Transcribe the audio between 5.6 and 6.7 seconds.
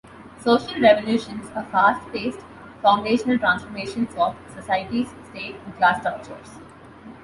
and class structures.